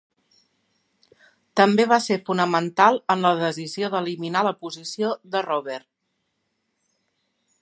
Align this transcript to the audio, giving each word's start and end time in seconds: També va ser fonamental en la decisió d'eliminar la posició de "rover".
També 1.61 1.85
va 1.91 1.99
ser 2.07 2.17
fonamental 2.31 2.99
en 3.17 3.23
la 3.27 3.35
decisió 3.43 3.93
d'eliminar 3.97 4.45
la 4.51 4.57
posició 4.65 5.15
de 5.37 5.47
"rover". 5.51 5.81